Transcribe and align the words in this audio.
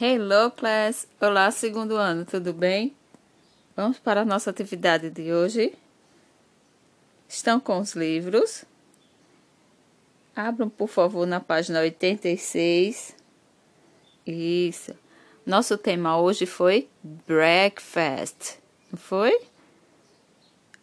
Hello, 0.00 0.50
class! 0.50 1.06
Olá, 1.20 1.48
segundo 1.52 1.96
ano, 1.96 2.24
tudo 2.24 2.52
bem? 2.52 2.96
Vamos 3.76 3.96
para 3.96 4.22
a 4.22 4.24
nossa 4.24 4.50
atividade 4.50 5.08
de 5.08 5.32
hoje. 5.32 5.72
Estão 7.28 7.60
com 7.60 7.78
os 7.78 7.92
livros? 7.92 8.64
Abram, 10.34 10.68
por 10.68 10.88
favor, 10.88 11.24
na 11.28 11.38
página 11.38 11.78
86. 11.78 13.14
Isso. 14.26 14.96
Nosso 15.46 15.78
tema 15.78 16.20
hoje 16.20 16.44
foi 16.44 16.88
breakfast, 17.00 18.58
não 18.90 18.98
foi? 18.98 19.42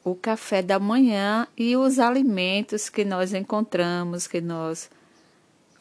O 0.06 0.16
café 0.16 0.62
da 0.62 0.80
manhã 0.80 1.50
e 1.58 1.76
os 1.76 2.00
alimentos 2.00 2.88
que 2.88 3.04
nós 3.04 3.34
encontramos, 3.34 4.26
que 4.26 4.40
nós 4.40 4.90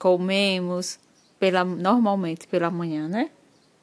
comemos 0.01 0.99
pela, 1.41 1.65
normalmente 1.65 2.47
pela 2.47 2.71
manhã, 2.71 3.09
né? 3.09 3.31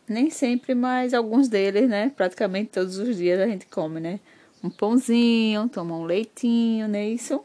Nem 0.08 0.30
sempre, 0.30 0.74
mas 0.74 1.14
alguns 1.14 1.50
deles, 1.50 1.90
né? 1.90 2.14
Praticamente 2.16 2.70
todos 2.70 2.98
os 2.98 3.18
dias 3.18 3.40
a 3.42 3.48
gente 3.48 3.66
come, 3.66 4.00
né? 4.00 4.20
Um 4.64 4.70
pãozinho, 4.70 5.68
toma 5.68 5.98
um 5.98 6.04
leitinho, 6.04 6.88
não 6.88 6.98
é 6.98 7.10
isso? 7.10 7.44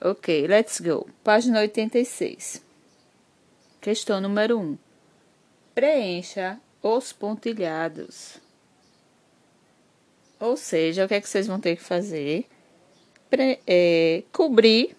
Ok, 0.00 0.46
let's 0.46 0.78
go. 0.80 1.08
Página 1.24 1.60
86. 1.60 2.62
Questão 3.80 4.20
número 4.20 4.58
1. 4.58 4.78
Preencha 5.74 6.60
os 6.82 7.12
pontilhados. 7.12 8.36
Ou 10.38 10.56
seja, 10.56 11.04
o 11.04 11.08
que 11.08 11.14
é 11.14 11.20
que 11.20 11.28
vocês 11.28 11.46
vão 11.46 11.58
ter 11.58 11.76
que 11.76 11.82
fazer? 11.82 12.46
Pre 13.30 13.58
é, 13.66 14.22
cobrir 14.32 14.94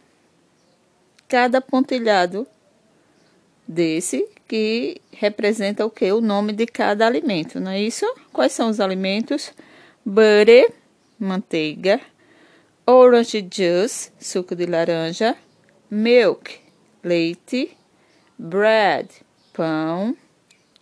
cada 1.27 1.61
pontilhado 1.61 2.47
desse 3.67 4.27
que 4.47 5.01
representa 5.11 5.85
o 5.85 5.89
que? 5.89 6.11
O 6.11 6.21
nome 6.21 6.53
de 6.53 6.65
cada 6.65 7.07
alimento, 7.07 7.59
não 7.59 7.71
é 7.71 7.81
isso? 7.81 8.05
Quais 8.31 8.51
são 8.51 8.69
os 8.69 8.79
alimentos? 8.79 9.51
Butter, 10.05 10.71
manteiga. 11.19 11.99
Orange 12.85 13.47
juice, 13.51 14.11
suco 14.19 14.55
de 14.55 14.65
laranja. 14.65 15.35
Milk, 15.89 16.59
leite. 17.03 17.77
Bread, 18.37 19.09
pão. 19.53 20.17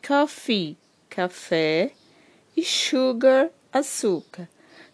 Coffee, 0.06 0.78
café. 1.10 1.92
E 2.58 2.64
sugar, 2.64 3.50
açúcar. 3.72 4.50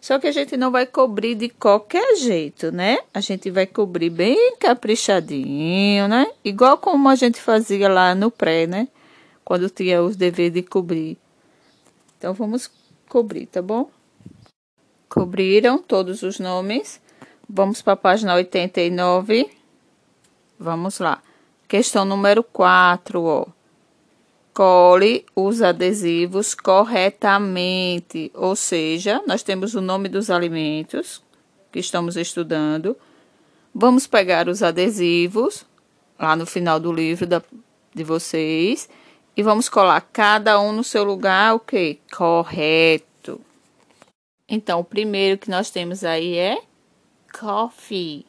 Só 0.08 0.18
que 0.18 0.26
a 0.26 0.32
gente 0.32 0.56
não 0.56 0.70
vai 0.70 0.86
cobrir 0.86 1.34
de 1.34 1.50
qualquer 1.50 2.16
jeito, 2.16 2.72
né? 2.72 2.96
A 3.12 3.20
gente 3.20 3.50
vai 3.50 3.66
cobrir 3.66 4.08
bem 4.08 4.56
caprichadinho, 4.58 6.08
né? 6.08 6.26
Igual 6.42 6.78
como 6.78 7.10
a 7.10 7.14
gente 7.14 7.38
fazia 7.38 7.90
lá 7.90 8.14
no 8.14 8.30
pré, 8.30 8.66
né? 8.66 8.88
Quando 9.44 9.68
tinha 9.68 10.02
os 10.02 10.16
deveres 10.16 10.54
de 10.54 10.62
cobrir. 10.62 11.18
Então, 12.16 12.32
vamos 12.32 12.70
cobrir, 13.06 13.44
tá 13.48 13.60
bom? 13.60 13.90
Cobriram 15.10 15.76
todos 15.76 16.22
os 16.22 16.38
nomes. 16.40 17.02
Vamos 17.46 17.82
para 17.82 17.92
a 17.92 17.96
página 17.96 18.34
89. 18.34 19.50
Vamos 20.58 21.00
lá. 21.00 21.22
Questão 21.68 22.06
número 22.06 22.42
4, 22.42 23.22
ó. 23.22 23.46
Cole 24.58 25.24
os 25.36 25.62
adesivos 25.62 26.52
corretamente, 26.52 28.28
ou 28.34 28.56
seja, 28.56 29.22
nós 29.24 29.44
temos 29.44 29.76
o 29.76 29.80
nome 29.80 30.08
dos 30.08 30.30
alimentos 30.30 31.22
que 31.70 31.78
estamos 31.78 32.16
estudando. 32.16 32.96
Vamos 33.72 34.08
pegar 34.08 34.48
os 34.48 34.60
adesivos 34.60 35.64
lá 36.18 36.34
no 36.34 36.44
final 36.44 36.80
do 36.80 36.92
livro 36.92 37.24
da, 37.24 37.40
de 37.94 38.02
vocês 38.02 38.88
e 39.36 39.44
vamos 39.44 39.68
colar 39.68 40.00
cada 40.12 40.60
um 40.60 40.72
no 40.72 40.82
seu 40.82 41.04
lugar, 41.04 41.54
o 41.54 41.60
que? 41.60 42.00
Correto. 42.12 43.40
Então, 44.48 44.80
o 44.80 44.84
primeiro 44.84 45.38
que 45.38 45.48
nós 45.48 45.70
temos 45.70 46.02
aí 46.02 46.34
é 46.36 46.60
coffee. 47.32 48.26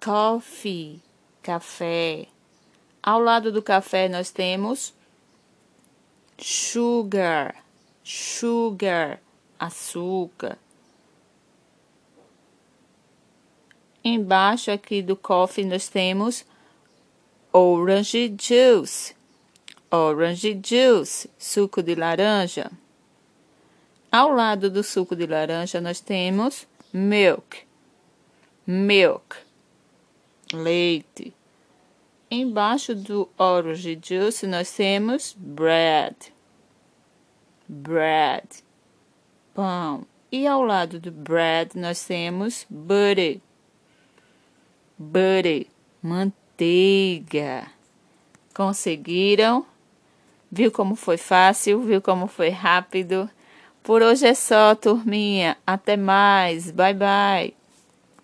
Coffee, 0.00 1.00
café. 1.40 2.26
Ao 3.02 3.18
lado 3.18 3.50
do 3.50 3.62
café 3.62 4.08
nós 4.08 4.30
temos 4.30 4.92
sugar, 6.38 7.56
sugar, 8.04 9.20
açúcar. 9.58 10.58
Embaixo 14.04 14.70
aqui 14.70 15.02
do 15.02 15.16
coffee 15.16 15.64
nós 15.64 15.88
temos 15.88 16.44
orange 17.52 18.34
juice, 18.38 19.14
orange 19.90 20.60
juice, 20.62 21.30
suco 21.38 21.82
de 21.82 21.94
laranja. 21.94 22.70
Ao 24.12 24.30
lado 24.30 24.70
do 24.70 24.82
suco 24.82 25.16
de 25.16 25.26
laranja 25.26 25.80
nós 25.80 26.00
temos 26.00 26.66
milk, 26.92 27.58
milk, 28.66 29.36
leite. 30.52 31.34
Embaixo 32.30 32.94
do 32.94 33.28
orange 33.36 33.98
juice 34.00 34.46
nós 34.46 34.70
temos 34.70 35.34
bread. 35.36 36.14
Bread. 37.68 38.46
Pão. 39.52 40.06
E 40.30 40.46
ao 40.46 40.62
lado 40.62 41.00
do 41.00 41.10
bread 41.10 41.76
nós 41.76 42.04
temos 42.04 42.64
butter. 42.70 43.40
Butter. 44.96 45.66
Manteiga. 46.00 47.66
Conseguiram? 48.54 49.66
Viu 50.52 50.70
como 50.70 50.94
foi 50.94 51.16
fácil? 51.16 51.80
Viu 51.80 52.00
como 52.00 52.28
foi 52.28 52.50
rápido? 52.50 53.28
Por 53.82 54.02
hoje 54.02 54.26
é 54.26 54.34
só, 54.34 54.76
turminha. 54.76 55.56
Até 55.66 55.96
mais. 55.96 56.70
Bye, 56.70 56.94
bye. 56.94 57.59